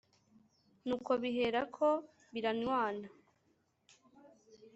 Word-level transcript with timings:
nuko 0.87 1.11
biherako 1.21 1.87
biranywana, 2.33 3.07